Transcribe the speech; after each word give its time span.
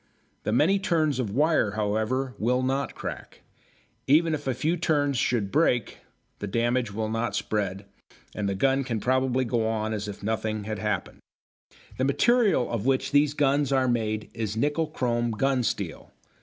The 0.45 0.51
many 0.51 0.79
turns 0.79 1.19
of 1.19 1.29
wire, 1.29 1.73
however, 1.73 2.33
will 2.39 2.63
not 2.63 2.95
crack. 2.95 3.43
Even 4.07 4.33
if 4.33 4.47
a 4.47 4.55
few 4.55 4.75
turns 4.75 5.15
should 5.15 5.51
break, 5.51 5.99
the 6.39 6.47
damage 6.47 6.91
will 6.91 7.07
not 7.07 7.35
spread, 7.35 7.85
and 8.33 8.49
the 8.49 8.55
gun 8.55 8.83
can 8.83 8.99
probably 8.99 9.45
go 9.45 9.67
on 9.67 9.93
as 9.93 10.07
if 10.07 10.23
nothing 10.23 10.63
had 10.63 10.79
happened. 10.79 11.19
The 11.99 12.05
material 12.05 12.67
of 12.71 12.87
which 12.87 13.11
these 13.11 13.35
guns 13.35 13.71
are 13.71 13.87
made 13.87 14.31
is 14.33 14.57
nickel 14.57 14.87
chrome 14.87 15.29
gun 15.29 15.61
steel. 15.61 16.11